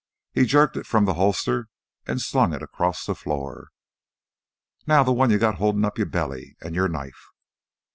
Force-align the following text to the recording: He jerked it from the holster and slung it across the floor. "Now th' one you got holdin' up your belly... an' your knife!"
He 0.31 0.47
jerked 0.47 0.77
it 0.77 0.87
from 0.87 1.05
the 1.05 1.13
holster 1.13 1.67
and 2.07 2.19
slung 2.19 2.53
it 2.55 2.63
across 2.63 3.05
the 3.05 3.13
floor. 3.13 3.69
"Now 4.87 5.03
th' 5.03 5.15
one 5.15 5.29
you 5.29 5.37
got 5.37 5.57
holdin' 5.59 5.85
up 5.85 5.99
your 5.99 6.07
belly... 6.09 6.55
an' 6.59 6.73
your 6.73 6.87
knife!" 6.87 7.27